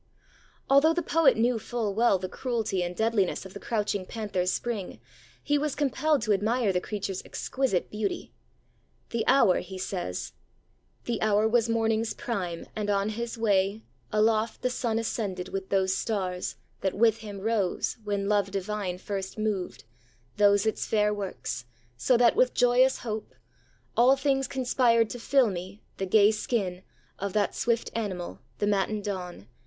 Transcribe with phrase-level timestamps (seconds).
[0.67, 4.99] Although the poet knew full well the cruelty and deadliness of the crouching panther's spring,
[5.43, 8.33] he was compelled to admire the creature's exquisite beauty.
[9.11, 10.33] 'The hour,' he says,
[11.05, 13.83] The hour was morning's prime, and on his way.
[14.11, 19.37] Aloft the sun ascended with those stars That with him rose, when Love divine first
[19.37, 19.83] moved
[20.37, 21.65] Those its fair works;
[21.95, 23.35] so that with joyous hope
[23.95, 26.81] All things conspire to fill me, the gay skin
[27.19, 29.45] Of that swift animal, the matin dawn.